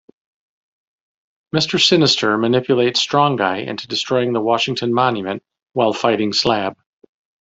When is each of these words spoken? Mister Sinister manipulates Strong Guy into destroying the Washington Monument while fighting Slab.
Mister 1.51 1.77
Sinister 1.77 2.35
manipulates 2.35 2.99
Strong 2.99 3.35
Guy 3.35 3.57
into 3.57 3.87
destroying 3.87 4.33
the 4.33 4.41
Washington 4.41 4.91
Monument 4.95 5.43
while 5.73 5.93
fighting 5.93 6.33
Slab. 6.33 6.75